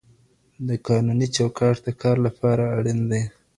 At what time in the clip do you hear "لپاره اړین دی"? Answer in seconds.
2.25-3.21